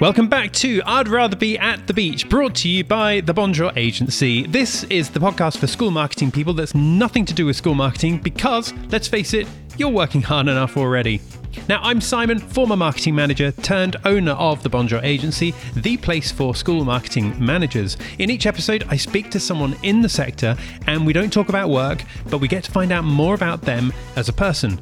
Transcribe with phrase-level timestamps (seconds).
[0.00, 3.70] Welcome back to I'd Rather Be at the Beach, brought to you by the Bonjour
[3.76, 4.46] Agency.
[4.46, 8.16] This is the podcast for school marketing people that's nothing to do with school marketing
[8.16, 11.20] because, let's face it, you're working hard enough already.
[11.68, 16.54] Now, I'm Simon, former marketing manager turned owner of the Bonjour Agency, the place for
[16.54, 17.98] school marketing managers.
[18.18, 20.56] In each episode, I speak to someone in the sector
[20.86, 23.92] and we don't talk about work, but we get to find out more about them
[24.16, 24.80] as a person.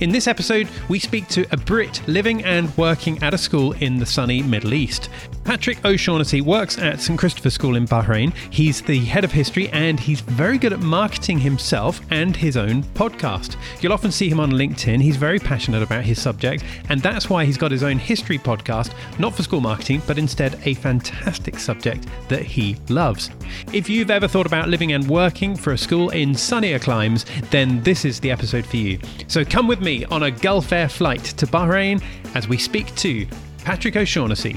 [0.00, 3.98] In this episode, we speak to a Brit living and working at a school in
[3.98, 5.08] the sunny Middle East.
[5.44, 8.34] Patrick O'Shaughnessy works at St Christopher School in Bahrain.
[8.50, 12.82] He's the head of history and he's very good at marketing himself and his own
[12.82, 13.56] podcast.
[13.80, 15.00] You'll often see him on LinkedIn.
[15.00, 18.92] He's very passionate about his subject, and that's why he's got his own history podcast,
[19.18, 23.30] not for school marketing, but instead a fantastic subject that he loves.
[23.72, 27.82] If you've ever thought about living and working for a school in sunnier climes, then
[27.82, 28.98] this is the episode for you.
[29.26, 32.02] So come with me on a Gulf Air flight to Bahrain
[32.34, 33.24] as we speak to
[33.58, 34.54] Patrick O'Shaughnessy.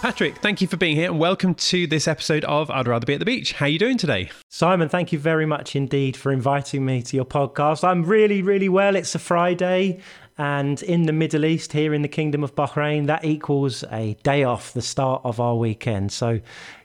[0.00, 3.12] Patrick, thank you for being here and welcome to this episode of I'd Rather Be
[3.12, 3.52] at the Beach.
[3.52, 4.30] How are you doing today?
[4.48, 7.84] Simon, thank you very much indeed for inviting me to your podcast.
[7.84, 8.96] I'm really, really well.
[8.96, 10.00] It's a Friday,
[10.38, 14.44] and in the Middle East, here in the Kingdom of Bahrain, that equals a day
[14.44, 16.10] off, the start of our weekend.
[16.10, 16.40] So,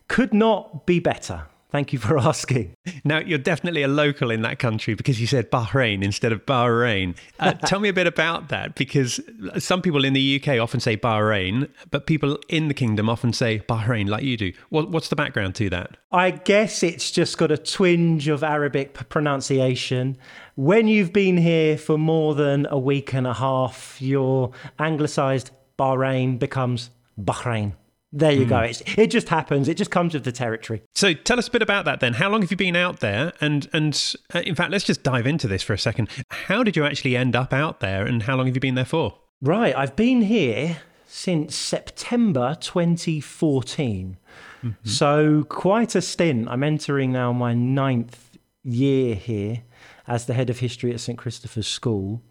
[0.10, 1.46] could not be better.
[1.78, 2.74] Thank you for asking.
[3.04, 7.16] Now, you're definitely a local in that country because you said Bahrain instead of Bahrain.
[7.40, 9.20] Uh, tell me a bit about that because
[9.60, 13.60] some people in the UK often say Bahrain, but people in the kingdom often say
[13.70, 14.54] Bahrain like you do.
[14.70, 15.98] What, what's the background to that?
[16.12, 20.18] I guess it's just got a twinge of Arabic pronunciation.
[20.56, 26.40] When you've been here for more than a week and a half, your anglicised Bahrain
[26.40, 26.90] becomes
[27.22, 27.74] Bahrain.
[28.12, 28.50] There you mm.
[28.50, 28.60] go.
[28.60, 29.68] It's, it just happens.
[29.68, 30.82] It just comes with the territory.
[30.96, 32.14] So tell us a bit about that then.
[32.14, 33.34] How long have you been out there?
[33.42, 36.10] And and uh, in fact, let's just dive into this for a second.
[36.30, 38.86] How did you actually end up out there, and how long have you been there
[38.86, 39.16] for?
[39.42, 44.18] Right, I've been here since September 2014.
[44.64, 44.88] Mm-hmm.
[44.88, 46.48] So quite a stint.
[46.50, 49.64] I'm entering now my ninth year here
[50.08, 52.22] as the head of history at St Christopher's School.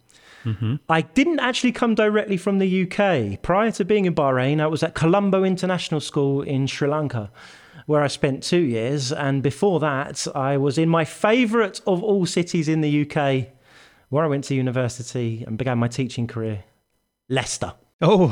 [0.47, 0.77] Mm-hmm.
[0.89, 3.43] I didn't actually come directly from the UK.
[3.43, 7.31] Prior to being in Bahrain, I was at Colombo International School in Sri Lanka,
[7.87, 9.13] where I spent two years.
[9.13, 13.49] And before that, I was in my favourite of all cities in the UK,
[14.09, 16.65] where I went to university and began my teaching career
[17.29, 17.75] Leicester.
[18.03, 18.29] Oh,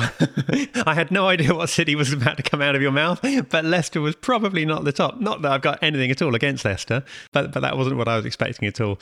[0.86, 3.64] I had no idea what city was about to come out of your mouth, but
[3.64, 5.20] Leicester was probably not the top.
[5.20, 7.02] Not that I've got anything at all against Leicester,
[7.32, 8.98] but but that wasn't what I was expecting at all.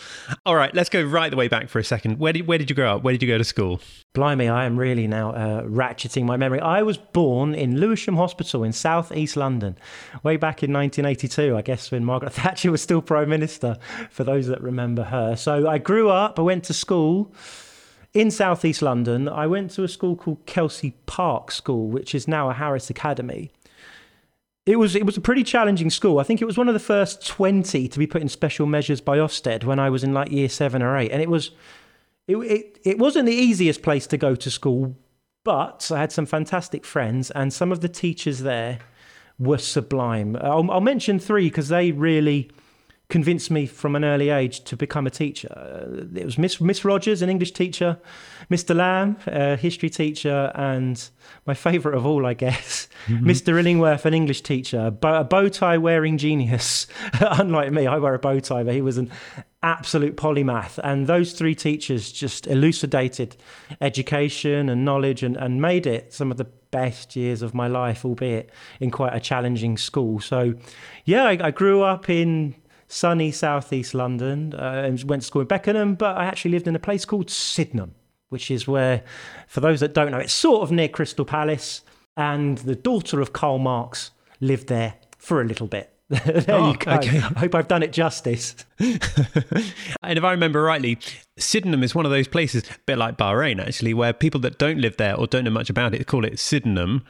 [0.46, 2.20] All right, let's go right the way back for a second.
[2.20, 3.02] Where did where did you grow up?
[3.02, 3.80] Where did you go to school?
[4.14, 6.60] Blimey, I am really now uh, ratcheting my memory.
[6.60, 9.76] I was born in Lewisham Hospital in South East London,
[10.22, 11.56] way back in 1982.
[11.56, 13.78] I guess when Margaret Thatcher was still Prime Minister.
[14.10, 16.38] For those that remember her, so I grew up.
[16.38, 17.34] I went to school
[18.14, 22.50] in southeast London, I went to a school called Kelsey Park School, which is now
[22.50, 23.50] a Harris Academy.
[24.64, 26.20] It was it was a pretty challenging school.
[26.20, 29.00] I think it was one of the first twenty to be put in special measures
[29.00, 31.50] by Ofsted when I was in like year seven or eight, and it was
[32.28, 34.94] it it, it wasn't the easiest place to go to school,
[35.42, 38.78] but I had some fantastic friends, and some of the teachers there
[39.38, 40.36] were sublime.
[40.40, 42.50] I'll, I'll mention three because they really
[43.12, 45.52] convinced me from an early age to become a teacher.
[45.54, 47.98] Uh, it was Miss, Miss Rogers, an English teacher,
[48.50, 48.74] Mr.
[48.74, 51.10] Lamb, a history teacher, and
[51.44, 53.28] my favourite of all, I guess, mm-hmm.
[53.28, 53.58] Mr.
[53.58, 54.90] Illingworth, an English teacher, a
[55.24, 56.86] bow tie wearing genius.
[57.20, 59.10] Unlike me, I wear a bow tie, but he was an
[59.62, 60.78] absolute polymath.
[60.82, 63.36] And those three teachers just elucidated
[63.82, 68.06] education and knowledge and, and made it some of the best years of my life,
[68.06, 68.48] albeit
[68.80, 70.18] in quite a challenging school.
[70.18, 70.54] So,
[71.04, 72.54] yeah, I, I grew up in
[72.92, 74.54] sunny southeast London.
[74.54, 77.94] Uh, went to school in Beckenham, but I actually lived in a place called Sydenham,
[78.28, 79.03] which is where,
[79.48, 81.82] for those that don't know, it's sort of near Crystal Palace.
[82.16, 84.10] And the daughter of Karl Marx
[84.41, 85.88] lived there for a little bit.
[86.08, 86.92] there oh, you go.
[86.92, 87.16] Okay.
[87.16, 88.54] I hope I've done it justice.
[88.78, 88.98] and
[90.19, 90.98] if I remember rightly,
[91.38, 94.78] Sydenham is one of those places, a bit like Bahrain actually, where people that don't
[94.78, 97.03] live there or don't know much about it call it Sydenham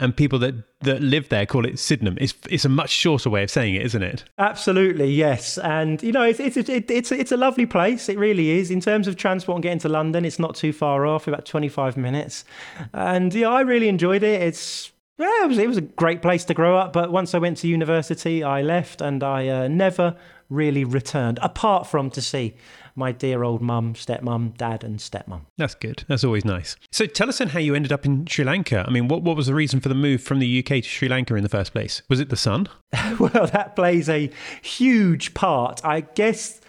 [0.00, 2.16] and people that, that live there call it Sydenham.
[2.20, 4.24] It's, it's a much shorter way of saying it, isn't it?
[4.38, 5.58] Absolutely, yes.
[5.58, 8.08] And, you know, it's, it's, it's, it's, it's a lovely place.
[8.08, 8.70] It really is.
[8.70, 11.96] In terms of transport and getting to London, it's not too far off, about 25
[11.96, 12.44] minutes.
[12.92, 14.40] And, yeah, I really enjoyed it.
[14.42, 16.92] It's yeah, it was, it was a great place to grow up.
[16.92, 20.16] But once I went to university, I left and I uh, never
[20.48, 22.54] really returned, apart from to see
[22.94, 25.42] my dear old mum, stepmum, dad, and stepmum.
[25.56, 26.04] That's good.
[26.08, 26.74] That's always nice.
[26.90, 28.84] So tell us then how you ended up in Sri Lanka.
[28.86, 31.08] I mean, what, what was the reason for the move from the UK to Sri
[31.08, 32.02] Lanka in the first place?
[32.08, 32.68] Was it the sun?
[33.20, 34.30] well, that plays a
[34.62, 35.80] huge part.
[35.84, 36.60] I guess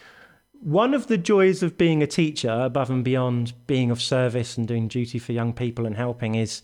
[0.62, 4.68] One of the joys of being a teacher, above and beyond being of service and
[4.68, 6.62] doing duty for young people and helping, is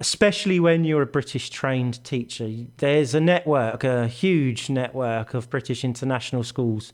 [0.00, 5.84] especially when you're a British trained teacher, there's a network, a huge network of British
[5.84, 6.92] international schools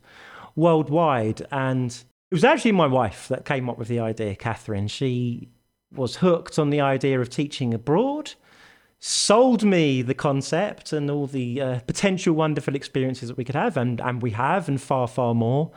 [0.56, 1.46] worldwide.
[1.52, 4.88] And it was actually my wife that came up with the idea, Catherine.
[4.88, 5.48] She
[5.94, 8.32] was hooked on the idea of teaching abroad
[8.98, 13.76] sold me the concept and all the uh, potential wonderful experiences that we could have,
[13.76, 15.70] and, and we have, and far, far more.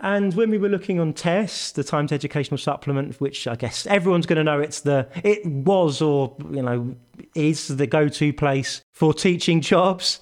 [0.00, 4.24] And when we were looking on TES, the Times Educational Supplement, which I guess everyone's
[4.24, 6.96] going to know, it's the it was or you know
[7.34, 10.20] is the go-to place for teaching jobs.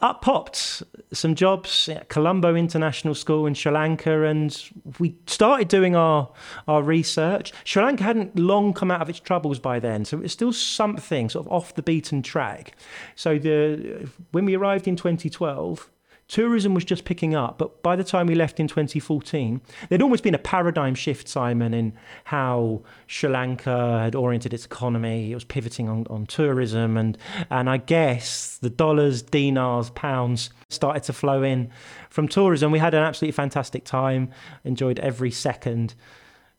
[0.00, 0.82] Up popped
[1.12, 6.30] some jobs at Colombo International School in Sri Lanka, and we started doing our
[6.68, 7.54] our research.
[7.64, 10.52] Sri Lanka hadn't long come out of its troubles by then, so it was still
[10.52, 12.72] something sort of off the beaten track.
[13.14, 15.90] So the when we arrived in 2012
[16.28, 17.58] tourism was just picking up.
[17.58, 21.72] But by the time we left in 2014, there'd almost been a paradigm shift, Simon,
[21.72, 21.92] in
[22.24, 25.30] how Sri Lanka had oriented its economy.
[25.32, 26.96] It was pivoting on, on tourism.
[26.96, 27.16] And,
[27.50, 31.70] and I guess the dollars, dinars, pounds started to flow in
[32.10, 32.72] from tourism.
[32.72, 34.30] We had an absolutely fantastic time,
[34.64, 35.94] enjoyed every second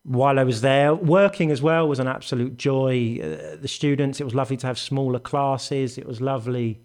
[0.03, 0.95] while I was there.
[0.95, 3.19] Working as well was an absolute joy.
[3.21, 5.97] Uh, the students, it was lovely to have smaller classes.
[5.97, 6.81] It was lovely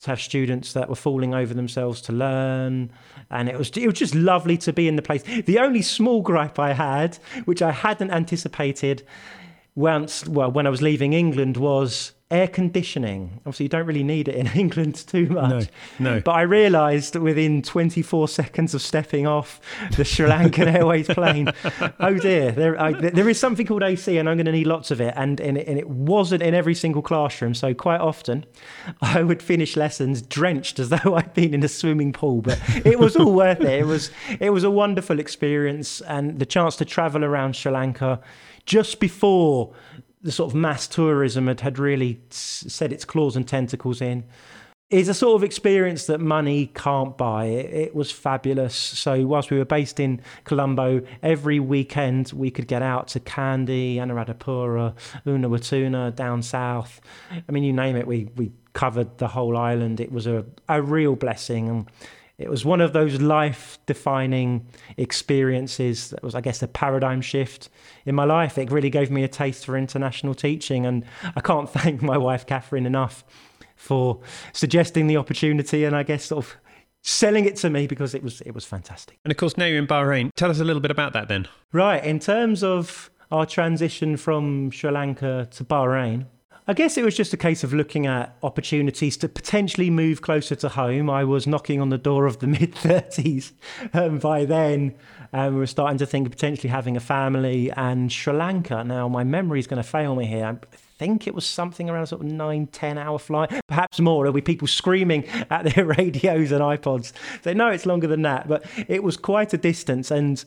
[0.00, 2.90] to have students that were falling over themselves to learn,
[3.30, 5.22] and it was it was just lovely to be in the place.
[5.22, 9.02] The only small gripe I had, which I hadn't anticipated,
[9.74, 13.40] once well when I was leaving England, was air conditioning.
[13.40, 15.68] Obviously, you don't really need it in England too much.
[15.98, 16.20] No, no.
[16.20, 19.60] But I realised within 24 seconds of stepping off
[19.96, 21.52] the Sri Lankan Airways plane,
[21.98, 24.90] oh dear, there, I, there is something called AC, and I'm going to need lots
[24.90, 25.14] of it.
[25.16, 27.54] And, and it, and it wasn't in every single classroom.
[27.54, 28.46] So quite often,
[29.02, 32.42] I would finish lessons drenched as though I'd been in a swimming pool.
[32.42, 33.80] But it was all worth it.
[33.80, 38.20] It was it was a wonderful experience, and the chance to travel around Sri Lanka
[38.66, 39.74] just before
[40.22, 44.24] the sort of mass tourism had, had really set its claws and tentacles in
[44.90, 47.44] is a sort of experience that money can't buy.
[47.44, 48.74] It, it, was fabulous.
[48.74, 53.96] So whilst we were based in Colombo, every weekend we could get out to Kandy,
[53.96, 54.94] Anuradhapura,
[55.24, 57.00] Unawatuna, down south.
[57.30, 60.00] I mean, you name it, we we covered the whole island.
[60.00, 61.68] It was a, a real blessing.
[61.68, 61.90] And
[62.40, 64.66] it was one of those life defining
[64.96, 67.68] experiences that was, I guess, a paradigm shift
[68.06, 68.56] in my life.
[68.56, 70.86] It really gave me a taste for international teaching.
[70.86, 71.04] And
[71.36, 73.24] I can't thank my wife, Catherine, enough
[73.76, 74.20] for
[74.54, 76.56] suggesting the opportunity and I guess sort of
[77.02, 79.18] selling it to me because it was it was fantastic.
[79.24, 80.30] And of course now you're in Bahrain.
[80.36, 81.46] Tell us a little bit about that then.
[81.72, 86.26] Right, in terms of our transition from Sri Lanka to Bahrain,
[86.70, 90.54] I guess it was just a case of looking at opportunities to potentially move closer
[90.54, 91.10] to home.
[91.10, 93.50] I was knocking on the door of the mid 30s
[93.92, 94.94] um, by then.
[95.32, 98.84] and we were starting to think of potentially having a family and Sri Lanka.
[98.84, 100.46] Now, my memory is going to fail me here.
[100.46, 104.22] I think it was something around sort of nine, 10 hour flight, perhaps more.
[104.22, 107.12] There'll be people screaming at their radios and iPods.
[107.42, 110.12] They know it's longer than that, but it was quite a distance.
[110.12, 110.44] And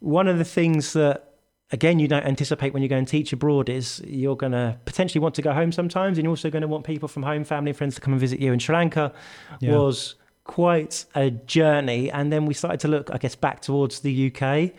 [0.00, 1.29] one of the things that
[1.72, 5.20] again you don't anticipate when you go and teach abroad is you're going to potentially
[5.20, 7.70] want to go home sometimes and you're also going to want people from home family
[7.70, 9.12] and friends to come and visit you in sri lanka
[9.60, 9.76] yeah.
[9.76, 12.10] was quite a journey.
[12.10, 14.72] And then we started to look i guess back towards the uk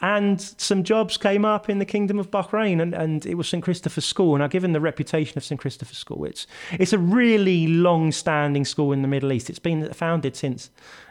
[0.00, 3.62] and some jobs came up in the kingdom of bahrain and, and it was st
[3.62, 4.34] christopher's school.
[4.34, 8.66] And now given the reputation of st christopher's school it's it's a really long standing
[8.66, 9.48] school in the middle east.
[9.48, 10.68] It's been founded since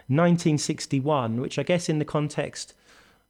[0.07, 2.75] 1961 which i guess in the context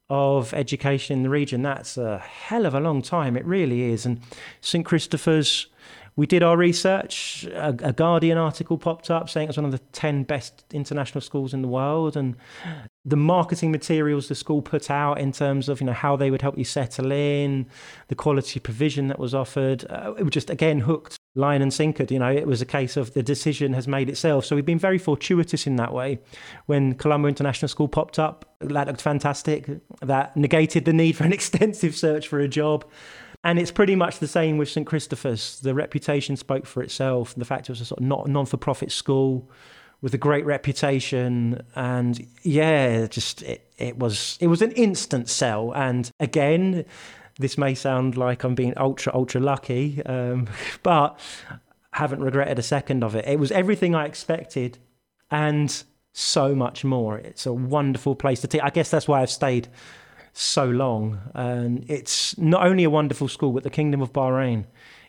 [0.10, 1.62] of education in the region.
[1.62, 3.38] That's a hell of a long time.
[3.38, 4.06] It really is.
[4.06, 4.20] And
[4.62, 4.86] St.
[4.86, 5.68] Christopher's,
[6.16, 7.46] we did our research.
[7.46, 11.54] A, a, Guardian article popped up saying it's one of the 10 best international schools
[11.54, 12.16] in the world.
[12.16, 12.36] And
[13.06, 16.42] the marketing materials the school put out in terms of you know how they would
[16.42, 17.66] help you settle in,
[18.08, 22.06] the quality provision that was offered, uh, it was just again hooked line and sinker.
[22.10, 24.46] You know, it was a case of the decision has made itself.
[24.46, 26.20] So we've been very fortuitous in that way.
[26.66, 29.70] When Colombo International School popped up, that looked fantastic.
[30.02, 32.86] That negated the need for an extensive search for a job.
[33.44, 35.60] And it's pretty much the same with St Christopher's.
[35.60, 37.36] The reputation spoke for itself.
[37.36, 39.50] The fact it was a sort of not non-for-profit school
[40.02, 45.74] with a great reputation and yeah just it, it was it was an instant sell
[45.76, 46.84] and again
[47.40, 50.48] this may sound like i'm being ultra ultra lucky um,
[50.84, 51.20] but
[51.94, 53.26] haven't regretted a second of it.
[53.28, 54.80] It was everything i expected
[55.30, 57.18] and so much more.
[57.18, 59.68] It's a wonderful place to teach i guess that's why i've stayed
[60.34, 61.20] so long.
[61.34, 64.66] And it's not only a wonderful school but the kingdom of bahrain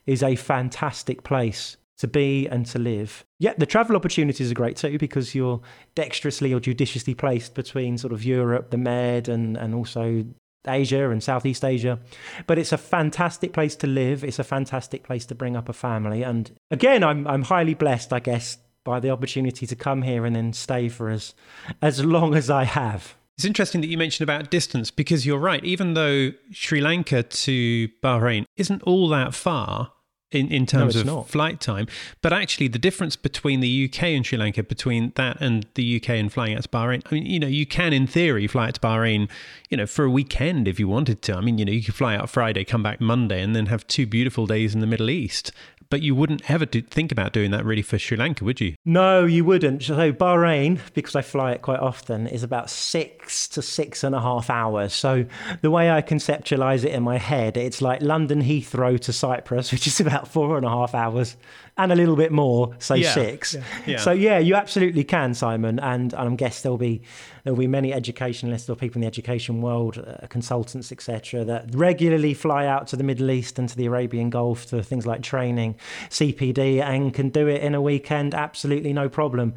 [0.06, 3.24] is a fantastic place to be and to live.
[3.38, 5.60] Yeah, the travel opportunities are great too because you're
[5.94, 10.24] dexterously or judiciously placed between sort of Europe, the Med, and, and also
[10.66, 11.98] Asia and Southeast Asia.
[12.46, 14.24] But it's a fantastic place to live.
[14.24, 16.22] It's a fantastic place to bring up a family.
[16.22, 20.36] And again, I'm, I'm highly blessed, I guess, by the opportunity to come here and
[20.36, 21.34] then stay for as,
[21.80, 23.16] as long as I have.
[23.36, 25.64] It's interesting that you mentioned about distance because you're right.
[25.64, 29.92] Even though Sri Lanka to Bahrain isn't all that far,
[30.34, 31.28] in, in terms No, of not.
[31.28, 31.86] flight time.
[32.22, 36.10] But actually, the difference between the UK and Sri Lanka, between that and the UK
[36.10, 38.74] and flying out to Bahrain, I mean, you know, you can, in theory, fly out
[38.74, 39.28] to Bahrain,
[39.70, 41.34] you know, for a weekend if you wanted to.
[41.34, 43.86] I mean, you know, you could fly out Friday, come back Monday, and then have
[43.86, 45.52] two beautiful days in the Middle East.
[45.90, 48.74] But you wouldn't ever do, think about doing that really for Sri Lanka, would you?
[48.84, 49.82] No, you wouldn't.
[49.82, 54.20] So Bahrain, because I fly it quite often, is about six to six and a
[54.20, 54.92] half hours.
[54.94, 55.26] So
[55.60, 59.86] the way I conceptualize it in my head, it's like London Heathrow to Cyprus, which
[59.86, 61.36] is about four and a half hours,
[61.76, 63.54] and a little bit more, so Yeah, six.
[63.54, 63.96] yeah, yeah.
[63.98, 65.78] So yeah, you absolutely can, Simon.
[65.80, 67.02] And I guess there'll be
[67.42, 72.32] there'll be many educationalists or people in the education world, uh, consultants, etc., that regularly
[72.34, 75.74] fly out to the Middle East and to the Arabian Gulf to things like training,
[76.10, 79.54] CPD, and can do it in a weekend absolutely no problem.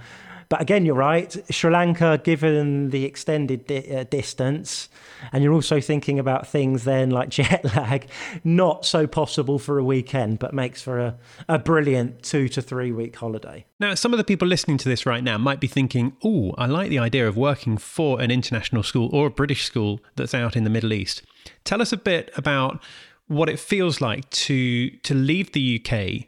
[0.50, 1.36] But again, you're right.
[1.54, 4.90] Sri Lanka, given the extended di- uh, distance,
[5.32, 8.08] and you're also thinking about things then like jet lag,
[8.44, 11.18] not so possible for a weekend, but makes for a,
[11.50, 13.66] a brilliant two to three week holiday.
[13.80, 16.66] Now, some of the people listening to this right now might be thinking, oh, I
[16.66, 20.56] like the idea of working for an international school or a British school that's out
[20.56, 21.24] in the Middle East.
[21.64, 22.82] Tell us a bit about
[23.28, 26.28] what it feels like to to leave the UK.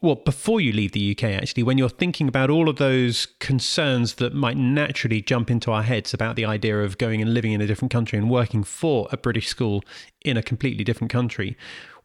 [0.00, 4.14] Well, before you leave the UK, actually, when you're thinking about all of those concerns
[4.14, 7.60] that might naturally jump into our heads about the idea of going and living in
[7.60, 9.82] a different country and working for a British school
[10.24, 11.56] in a completely different country,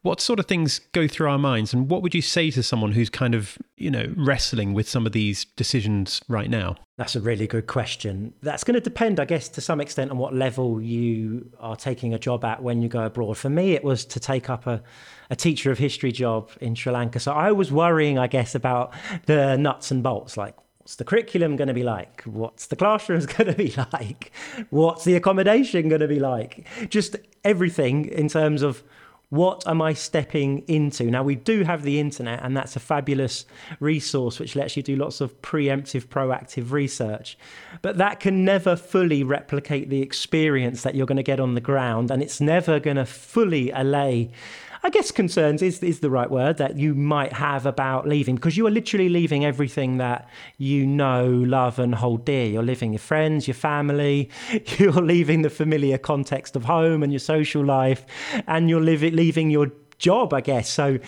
[0.03, 2.91] what sort of things go through our minds and what would you say to someone
[2.91, 7.21] who's kind of you know wrestling with some of these decisions right now That's a
[7.21, 8.35] really good question.
[8.43, 12.13] That's going to depend, I guess, to some extent on what level you are taking
[12.13, 13.35] a job at when you go abroad.
[13.35, 14.83] For me, it was to take up a,
[15.31, 17.19] a teacher of history job in Sri Lanka.
[17.19, 18.93] So I was worrying, I guess, about
[19.25, 22.21] the nuts and bolts, like what's the curriculum going to be like?
[22.23, 24.31] What's the classrooms going to be like?
[24.69, 26.67] What's the accommodation going to be like?
[26.89, 28.83] Just everything in terms of
[29.33, 31.09] what am I stepping into?
[31.09, 33.47] Now, we do have the internet, and that's a fabulous
[33.79, 37.35] resource which lets you do lots of preemptive, proactive research.
[37.81, 41.61] But that can never fully replicate the experience that you're going to get on the
[41.61, 44.29] ground, and it's never going to fully allay.
[44.85, 48.57] I guess concerns is, is the right word that you might have about leaving because
[48.57, 52.47] you are literally leaving everything that you know, love, and hold dear.
[52.47, 54.29] You're leaving your friends, your family,
[54.77, 58.05] you're leaving the familiar context of home and your social life,
[58.45, 59.67] and you're leaving, leaving your
[60.03, 60.69] job, I guess.
[60.69, 60.99] So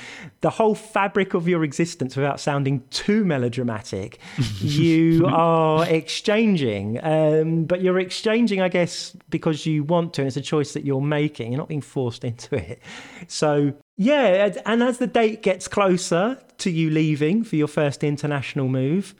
[0.42, 4.20] the whole fabric of your existence, without sounding too melodramatic,
[4.60, 7.04] you are exchanging.
[7.04, 10.86] Um, but you're exchanging, I guess, because you want to, and it's a choice that
[10.86, 11.52] you're making.
[11.52, 12.82] You're not being forced into it.
[13.28, 18.68] So yeah, and as the date gets closer to you leaving for your first international
[18.70, 19.14] move,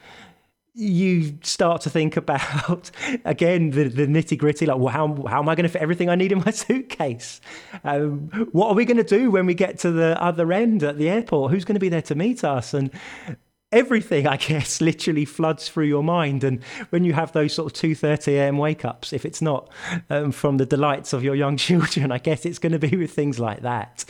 [0.76, 2.92] you start to think about
[3.26, 6.10] again the, the nitty gritty like well, how, how am i going to fit everything
[6.10, 7.40] i need in my suitcase?
[7.84, 10.98] Um, what are we going to do when we get to the other end at
[10.98, 11.52] the airport?
[11.52, 12.74] Who's going to be there to meet us?
[12.74, 12.92] And
[13.76, 16.44] everything i guess literally floods through your mind.
[16.44, 19.70] And when you have those sort of 2.30 a.m wake ups if it's not
[20.10, 23.12] um, from the delights of your young children i guess it's going to be with
[23.12, 24.06] things like that.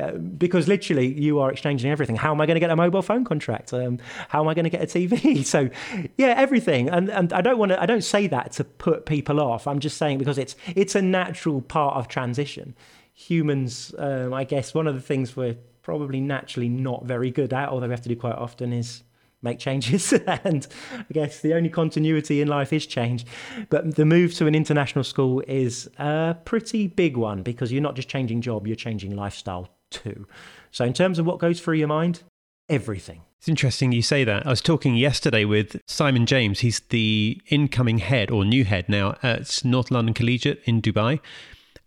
[0.00, 2.16] Uh, because literally you are exchanging everything.
[2.16, 3.72] How am i going to get a mobile phone contract?
[3.72, 3.98] Um,
[4.28, 5.68] how am i going to get a tv so
[6.16, 6.88] yeah everything.
[6.88, 9.66] And, and i don't want to i don't say that to put people off.
[9.66, 12.74] I'm just saying because it's it's a natural part of transition.
[13.14, 17.68] Humans um, i guess one of the things we're probably naturally not very good at
[17.68, 19.02] although we have to do quite often is
[19.42, 20.12] make changes
[20.44, 23.24] and i guess the only continuity in life is change
[23.68, 27.96] but the move to an international school is a pretty big one because you're not
[27.96, 30.26] just changing job you're changing lifestyle too
[30.70, 32.22] so in terms of what goes through your mind
[32.68, 34.46] everything It's interesting you say that.
[34.46, 36.60] I was talking yesterday with Simon James.
[36.60, 41.20] He's the incoming head or new head now at North London Collegiate in Dubai.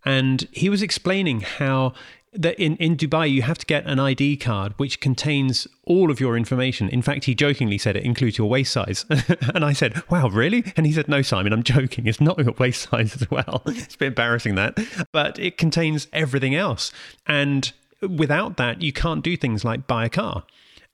[0.04, 1.94] And he was explaining how
[2.34, 6.20] that in, in Dubai you have to get an ID card which contains all of
[6.20, 6.88] your information.
[6.88, 9.04] In fact, he jokingly said it includes your waist size.
[9.54, 10.72] and I said, Wow, really?
[10.76, 12.06] And he said, No, Simon, I'm joking.
[12.06, 13.62] It's not your waist size as well.
[13.84, 14.78] It's a bit embarrassing that.
[15.12, 16.92] But it contains everything else.
[17.26, 20.44] And without that, you can't do things like buy a car.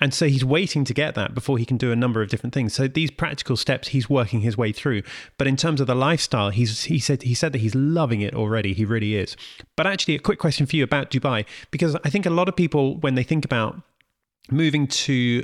[0.01, 2.55] And so he's waiting to get that before he can do a number of different
[2.55, 2.73] things.
[2.75, 5.03] So these practical steps he's working his way through.
[5.37, 8.35] But in terms of the lifestyle, he's he said he said that he's loving it
[8.35, 8.73] already.
[8.73, 9.37] He really is.
[9.77, 12.57] But actually, a quick question for you about Dubai, because I think a lot of
[12.57, 13.81] people when they think about
[14.51, 15.43] moving to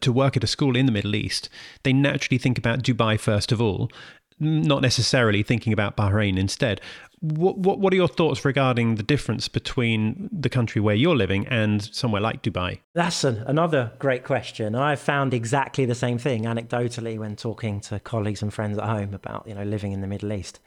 [0.00, 1.48] to work at a school in the Middle East,
[1.82, 3.90] they naturally think about Dubai first of all,
[4.38, 6.80] not necessarily thinking about Bahrain instead.
[7.20, 11.46] What, what, what are your thoughts regarding the difference between the country where you're living
[11.48, 12.80] and somewhere like Dubai?
[12.94, 14.74] That's an, another great question.
[14.74, 18.84] And I've found exactly the same thing anecdotally when talking to colleagues and friends at
[18.84, 20.60] home about you know living in the Middle East.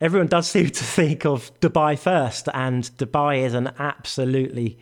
[0.00, 4.78] Everyone does seem to think of Dubai first, and Dubai is an absolutely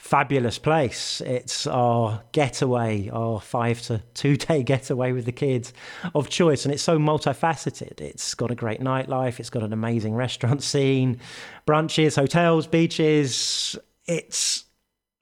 [0.00, 1.20] fabulous place.
[1.20, 5.72] It's our getaway, our five to two day getaway with the kids
[6.14, 6.64] of choice.
[6.64, 8.00] And it's so multifaceted.
[8.00, 11.20] It's got a great nightlife, it's got an amazing restaurant scene,
[11.66, 13.78] brunches, hotels, beaches.
[14.06, 14.64] It's,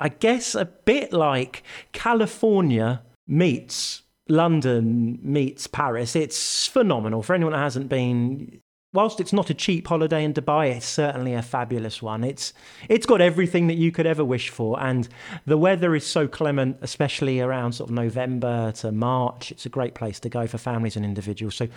[0.01, 6.15] I guess, a bit like California meets London meets Paris.
[6.15, 7.23] It's phenomenal.
[7.23, 8.61] For anyone that hasn't been,
[8.99, 12.25] whilst it's not a cheap holiday in Dubai, it's certainly a fabulous one.
[12.25, 12.53] It's
[12.89, 15.09] it's got everything that you could ever wish for, and
[15.47, 19.53] the weather is so clement, especially around sort of November to March.
[19.53, 21.55] It's a great place to go for families and individuals.
[21.55, 21.69] So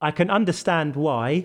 [0.00, 1.44] I can understand why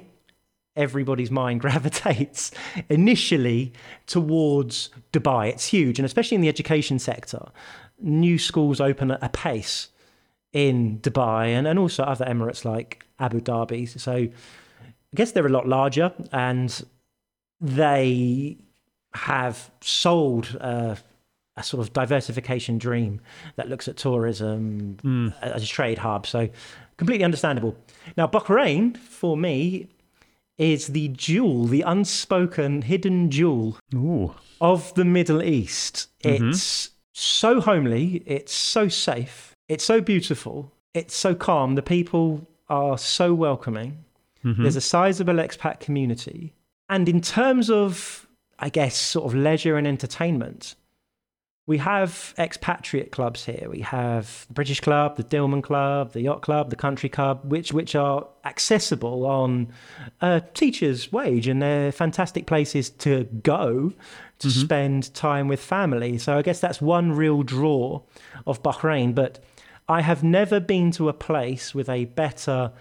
[0.77, 2.51] everybody's mind gravitates
[2.87, 3.73] initially
[4.07, 5.49] towards Dubai.
[5.49, 7.49] It's huge, and especially in the education sector,
[7.99, 9.89] new schools open at a pace
[10.53, 13.89] in Dubai and, and also other Emirates like Abu Dhabi.
[13.99, 14.29] So
[15.13, 16.85] I guess they're a lot larger and
[17.59, 18.57] they
[19.13, 20.95] have sold uh,
[21.57, 23.19] a sort of diversification dream
[23.55, 25.33] that looks at tourism mm.
[25.41, 26.25] as a trade hub.
[26.25, 26.49] So
[26.97, 27.75] completely understandable.
[28.15, 29.87] Now, Bahrain, for me,
[30.57, 34.33] is the jewel, the unspoken hidden jewel Ooh.
[34.61, 36.07] of the Middle East.
[36.23, 36.51] Mm-hmm.
[36.51, 41.75] It's so homely, it's so safe, it's so beautiful, it's so calm.
[41.75, 44.05] The people are so welcoming.
[44.43, 44.61] Mm-hmm.
[44.61, 46.53] There's a sizable expat community.
[46.89, 48.27] And in terms of,
[48.59, 50.75] I guess, sort of leisure and entertainment,
[51.67, 53.67] we have expatriate clubs here.
[53.69, 57.71] We have the British Club, the Dilmun Club, the Yacht Club, the Country Club, which
[57.71, 59.71] which are accessible on
[60.21, 63.93] a teacher's wage, and they're fantastic places to go
[64.39, 64.59] to mm-hmm.
[64.59, 66.17] spend time with family.
[66.17, 68.01] So I guess that's one real draw
[68.47, 69.13] of Bahrain.
[69.13, 69.39] But
[69.87, 72.71] I have never been to a place with a better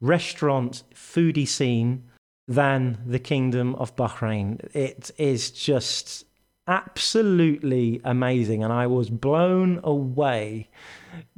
[0.00, 2.04] restaurant foodie scene
[2.46, 4.60] than the Kingdom of Bahrain.
[4.74, 6.24] It is just
[6.66, 10.68] absolutely amazing, and I was blown away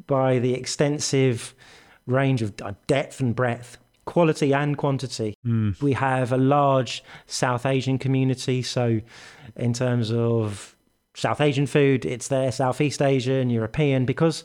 [0.06, 1.54] by the extensive
[2.06, 2.54] range of
[2.86, 3.78] depth and breadth.
[4.04, 5.34] Quality and quantity.
[5.44, 5.82] Mm.
[5.82, 8.62] We have a large South Asian community.
[8.62, 9.00] So,
[9.56, 10.76] in terms of
[11.16, 14.44] South Asian food, it's there, Southeast Asian, European, because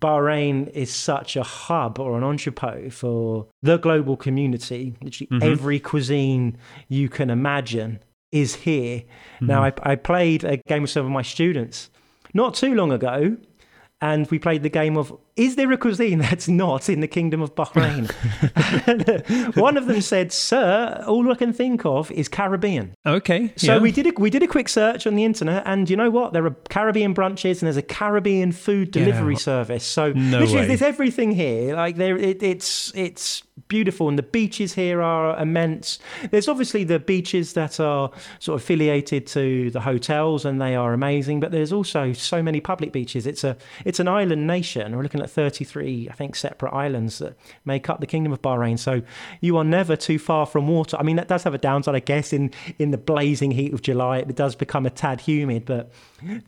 [0.00, 4.94] Bahrain is such a hub or an entrepot for the global community.
[5.02, 5.52] Literally mm-hmm.
[5.52, 6.56] every cuisine
[6.88, 8.00] you can imagine
[8.32, 8.98] is here.
[9.00, 9.46] Mm-hmm.
[9.46, 11.90] Now, I, I played a game with some of my students
[12.34, 13.36] not too long ago,
[14.00, 17.40] and we played the game of is there a cuisine that's not in the kingdom
[17.40, 18.10] of Bahrain?
[19.56, 23.52] One of them said, "Sir, all I can think of is Caribbean." Okay.
[23.56, 23.80] So yeah.
[23.80, 26.32] we did a, we did a quick search on the internet, and you know what?
[26.32, 29.38] There are Caribbean brunches, and there's a Caribbean food delivery yeah.
[29.38, 29.84] service.
[29.84, 30.66] So no literally, way.
[30.66, 31.74] there's everything here.
[31.74, 36.00] Like there, it, it's it's beautiful, and the beaches here are immense.
[36.30, 40.92] There's obviously the beaches that are sort of affiliated to the hotels, and they are
[40.92, 41.38] amazing.
[41.38, 43.26] But there's also so many public beaches.
[43.26, 44.96] It's a it's an island nation.
[44.96, 48.78] We're looking at 33, I think, separate islands that make up the Kingdom of Bahrain.
[48.78, 49.02] So
[49.40, 50.96] you are never too far from water.
[50.98, 53.82] I mean, that does have a downside, I guess, in, in the blazing heat of
[53.82, 54.18] July.
[54.18, 55.92] It does become a tad humid, but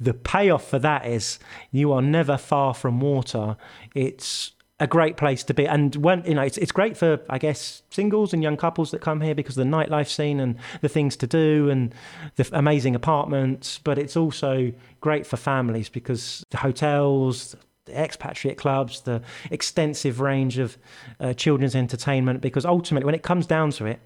[0.01, 1.39] the payoff for that is
[1.71, 3.57] you are never far from water.
[3.95, 5.69] It's a great place to be.
[5.69, 9.01] And when you know, it's it's great for I guess singles and young couples that
[9.01, 11.95] come here because of the nightlife scene and the things to do and
[12.37, 13.79] the amazing apartments.
[13.79, 17.55] But it's also great for families because the hotels,
[17.91, 20.79] the expatriate clubs, the extensive range of
[21.19, 22.41] uh, children's entertainment.
[22.41, 24.01] Because ultimately, when it comes down to it,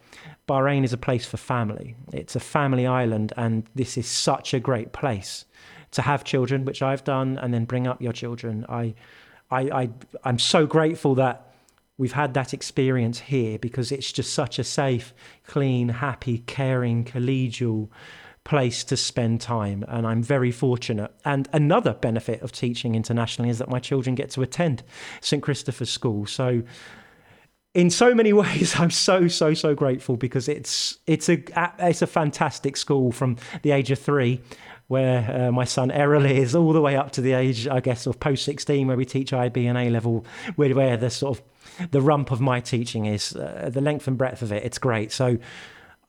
[0.49, 1.95] Bahrain is a place for family.
[2.13, 5.45] It's a family island, and this is such a great place
[5.93, 8.67] to have children, which I've done, and then bring up your children.
[8.69, 8.95] I,
[9.51, 9.91] I, I
[10.25, 11.55] I'm so grateful that
[11.97, 15.15] we've had that experience here because it's just such a safe,
[15.47, 17.89] clean, happy, caring, collegial
[18.45, 21.13] place to spend time, and I'm very fortunate.
[21.25, 24.83] And another benefit of teaching internationally is that my children get to attend
[25.21, 26.27] St Christopher's School.
[26.27, 26.63] So,
[27.73, 31.43] in so many ways, I'm so so so grateful because it's it's a
[31.79, 34.41] it's a fantastic school from the age of three.
[34.87, 38.07] Where uh, my son Errol is, all the way up to the age, I guess,
[38.07, 40.27] of post 16, where we teach IB and A level,
[40.57, 44.19] where, where the sort of the rump of my teaching is, uh, the length and
[44.19, 44.63] breadth of it.
[44.63, 45.11] It's great.
[45.11, 45.39] So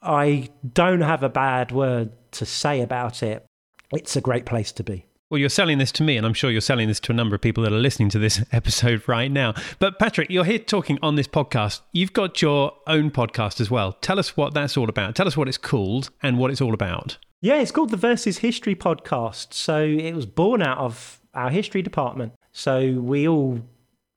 [0.05, 3.45] I don't have a bad word to say about it.
[3.91, 5.05] It's a great place to be.
[5.31, 7.35] Well, you're selling this to me, and I'm sure you're selling this to a number
[7.35, 9.55] of people that are listening to this episode right now.
[9.79, 11.81] But Patrick, you're here talking on this podcast.
[11.91, 13.93] You've got your own podcast as well.
[13.93, 15.15] Tell us what that's all about.
[15.15, 17.17] Tell us what it's called and what it's all about.
[17.41, 19.53] Yeah, it's called the Versus History Podcast.
[19.53, 22.33] So it was born out of our history department.
[22.51, 23.61] So we all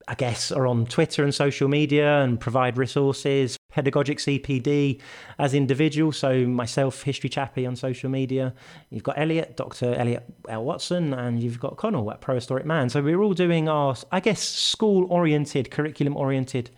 [0.09, 5.01] I guess, are on Twitter and social media and provide resources, pedagogic CPD
[5.39, 6.17] as individuals.
[6.19, 8.53] So myself, History Chappy on social media.
[8.91, 9.95] You've got Elliot, Dr.
[9.95, 10.65] Elliot L.
[10.65, 12.89] Watson, and you've got Connell at Prohistoric Man.
[12.89, 16.71] So we're all doing our, I guess, school-oriented, curriculum-oriented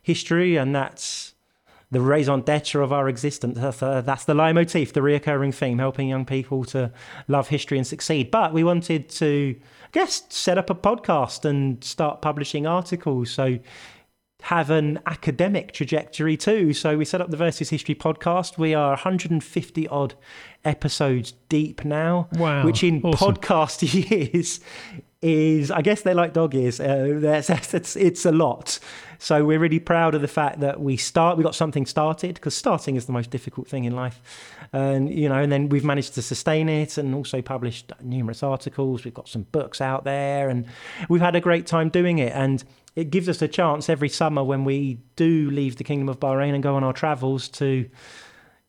[0.00, 1.34] history, and that's
[1.90, 3.58] the raison d'etre of our existence.
[3.58, 6.92] That's the leitmotif, the reoccurring theme, helping young people to
[7.28, 8.30] love history and succeed.
[8.30, 9.54] But we wanted to
[9.88, 13.30] I guess, set up a podcast and start publishing articles.
[13.30, 13.58] So
[14.42, 16.72] have an academic trajectory too.
[16.72, 18.56] So we set up the Versus History podcast.
[18.56, 20.14] We are 150 odd
[20.64, 22.28] episodes deep now.
[22.34, 22.64] Wow.
[22.64, 23.34] Which in awesome.
[23.34, 24.60] podcast years
[25.20, 26.78] is, I guess they're like dog years.
[26.78, 27.20] Uh,
[27.72, 28.78] it's, it's a lot.
[29.18, 32.54] So we're really proud of the fact that we start, we got something started because
[32.54, 34.20] starting is the most difficult thing in life.
[34.72, 39.04] And, you know, and then we've managed to sustain it and also published numerous articles.
[39.04, 40.66] We've got some books out there and
[41.08, 42.32] we've had a great time doing it.
[42.32, 42.62] And
[42.98, 46.52] it gives us a chance every summer when we do leave the Kingdom of Bahrain
[46.52, 47.88] and go on our travels to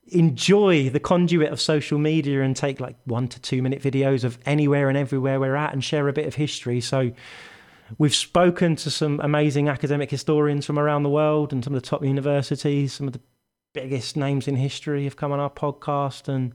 [0.10, 4.38] enjoy the conduit of social media and take like one to two minute videos of
[4.46, 6.80] anywhere and everywhere we're at and share a bit of history.
[6.80, 7.12] So
[7.98, 11.88] we've spoken to some amazing academic historians from around the world and some of the
[11.88, 13.22] top universities, some of the
[13.74, 16.54] biggest names in history have come on our podcast and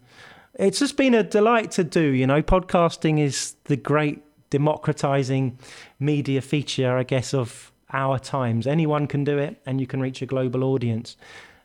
[0.61, 2.41] it's just been a delight to do, you know.
[2.41, 4.23] Podcasting is the great
[4.55, 5.59] democratizing
[5.99, 8.69] media feature, I guess, of our times.
[8.69, 11.17] Anyone can do it and you can reach a global audience.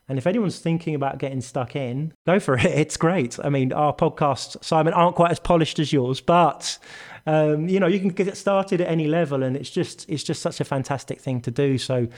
[0.08, 2.64] And if anyone's thinking about getting stuck in, go for it.
[2.64, 3.38] It's great.
[3.44, 6.78] I mean, our podcasts, Simon, aren't quite as polished as yours, but
[7.26, 10.42] um, you know, you can get started at any level, and it's just it's just
[10.42, 11.78] such a fantastic thing to do.
[11.78, 12.08] So,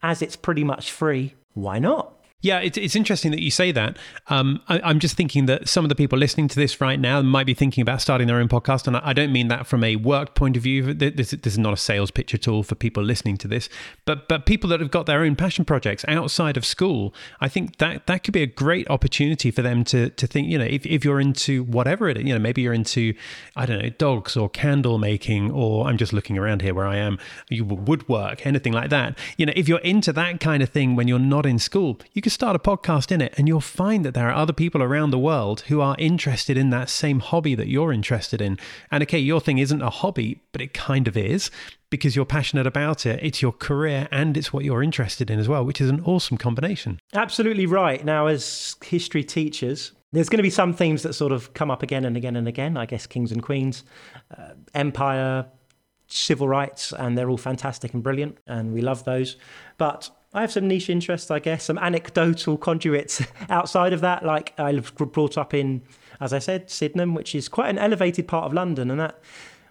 [0.00, 2.19] as it's pretty much free, why not?
[2.42, 3.98] Yeah, it's, it's interesting that you say that.
[4.28, 7.20] Um, I, am just thinking that some of the people listening to this right now
[7.20, 8.86] might be thinking about starting their own podcast.
[8.86, 10.94] And I, I don't mean that from a work point of view.
[10.94, 13.68] This, this, is not a sales pitch at all for people listening to this.
[14.06, 17.76] But but people that have got their own passion projects outside of school, I think
[17.76, 20.86] that that could be a great opportunity for them to, to think, you know, if,
[20.86, 23.12] if you're into whatever it is, you know, maybe you're into,
[23.54, 26.96] I don't know, dogs or candle making, or I'm just looking around here where I
[26.96, 27.18] am,
[27.50, 29.18] you woodwork, anything like that.
[29.36, 32.22] You know, if you're into that kind of thing when you're not in school, you
[32.22, 35.10] can start a podcast in it and you'll find that there are other people around
[35.10, 38.58] the world who are interested in that same hobby that you're interested in.
[38.90, 41.50] And okay, your thing isn't a hobby, but it kind of is
[41.90, 43.20] because you're passionate about it.
[43.22, 46.38] It's your career and it's what you're interested in as well, which is an awesome
[46.38, 46.98] combination.
[47.12, 48.04] Absolutely right.
[48.04, 51.82] Now, as history teachers, there's going to be some themes that sort of come up
[51.82, 52.76] again and again and again.
[52.76, 53.84] I guess kings and queens,
[54.36, 55.46] uh, empire,
[56.06, 59.36] civil rights, and they're all fantastic and brilliant, and we love those.
[59.78, 64.24] But I have some niche interests, I guess, some anecdotal conduits outside of that.
[64.24, 65.82] Like I was brought up in,
[66.20, 69.18] as I said, Sydenham, which is quite an elevated part of London, and that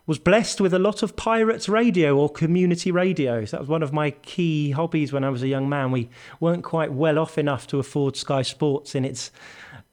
[0.06, 3.46] was blessed with a lot of pirates radio or community radio.
[3.46, 5.92] So that was one of my key hobbies when I was a young man.
[5.92, 9.32] We weren't quite well off enough to afford Sky Sports in its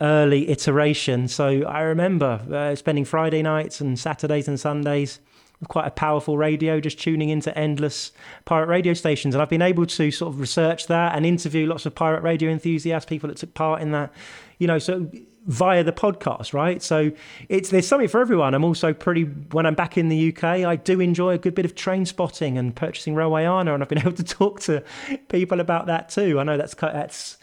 [0.00, 1.28] early iteration.
[1.28, 5.20] So I remember uh, spending Friday nights and Saturdays and Sundays
[5.68, 8.12] quite a powerful radio, just tuning into endless
[8.44, 9.34] pirate radio stations.
[9.34, 12.50] And I've been able to sort of research that and interview lots of pirate radio
[12.50, 14.12] enthusiasts, people that took part in that,
[14.58, 15.10] you know, so
[15.46, 16.82] via the podcast, right?
[16.82, 17.12] So
[17.48, 18.54] it's there's something for everyone.
[18.54, 21.64] I'm also pretty when I'm back in the UK, I do enjoy a good bit
[21.64, 24.82] of train spotting and purchasing railway Railwayana, and I've been able to talk to
[25.28, 26.38] people about that too.
[26.40, 27.38] I know that's that's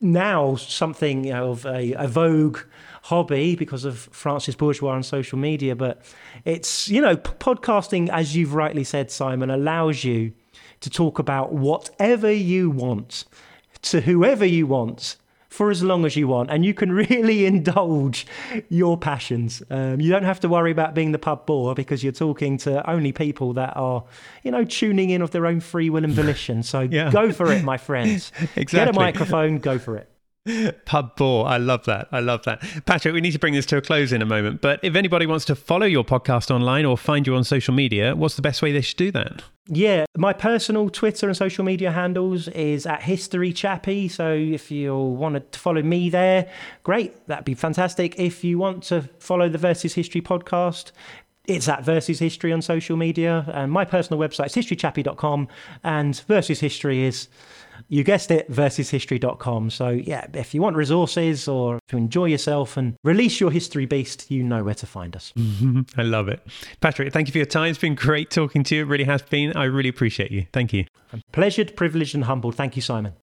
[0.00, 2.60] now something you know, of a, a vogue
[3.08, 5.74] hobby because of Francis Bourgeois and social media.
[5.74, 6.02] But
[6.44, 10.32] it's, you know, podcasting, as you've rightly said, Simon, allows you
[10.80, 13.24] to talk about whatever you want
[13.80, 15.16] to whoever you want
[15.48, 18.26] for as long as you want, and you can really indulge
[18.68, 19.62] your passions.
[19.70, 22.88] Um, you don't have to worry about being the pub bore because you're talking to
[22.90, 24.04] only people that are,
[24.42, 26.62] you know, tuning in of their own free will and volition.
[26.62, 27.10] So yeah.
[27.10, 28.32] go for it, my friends.
[28.56, 28.64] exactly.
[28.64, 30.10] Get a microphone, go for it.
[30.84, 31.46] Pub bore.
[31.46, 32.08] I love that.
[32.12, 32.62] I love that.
[32.86, 34.60] Patrick, we need to bring this to a close in a moment.
[34.60, 38.14] But if anybody wants to follow your podcast online or find you on social media,
[38.14, 39.42] what's the best way they should do that?
[39.70, 44.08] Yeah, my personal Twitter and social media handles is at History Chappy.
[44.08, 46.50] So if you want to follow me there,
[46.84, 47.26] great.
[47.26, 48.18] That'd be fantastic.
[48.18, 50.92] If you want to follow the Versus History podcast,
[51.46, 53.44] it's at Versus History on social media.
[53.52, 55.48] And my personal website is historychappy.com.
[55.84, 57.28] And Versus History is,
[57.88, 59.70] you guessed it, versushistory.com.
[59.70, 64.30] So, yeah, if you want resources or to enjoy yourself and release your history beast,
[64.30, 65.32] you know where to find us.
[65.96, 66.40] I love it.
[66.80, 67.70] Patrick, thank you for your time.
[67.70, 68.82] It's been great talking to you.
[68.82, 69.56] It really has been.
[69.56, 70.46] I really appreciate you.
[70.52, 70.84] Thank you.
[71.12, 72.54] I'm pleasured, privileged, and humbled.
[72.54, 73.14] Thank you, Simon.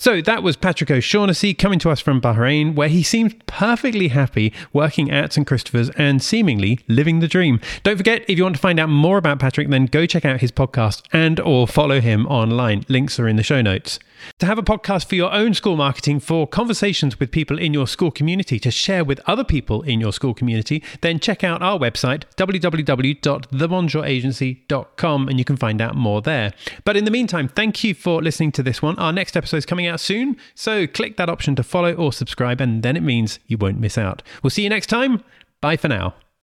[0.00, 4.50] So that was Patrick O'Shaughnessy coming to us from Bahrain, where he seemed perfectly happy
[4.72, 5.46] working at St.
[5.46, 7.60] Christopher's and seemingly living the dream.
[7.82, 10.40] Don't forget, if you want to find out more about Patrick, then go check out
[10.40, 12.86] his podcast and or follow him online.
[12.88, 13.98] Links are in the show notes.
[14.38, 17.86] To have a podcast for your own school marketing, for conversations with people in your
[17.86, 21.78] school community, to share with other people in your school community, then check out our
[21.78, 26.52] website, www.thebonjouragency.com, and you can find out more there.
[26.84, 28.98] But in the meantime, thank you for listening to this one.
[28.98, 32.60] Our next episode is coming out soon, so click that option to follow or subscribe,
[32.60, 34.22] and then it means you won't miss out.
[34.42, 35.22] We'll see you next time.
[35.60, 36.14] Bye for now.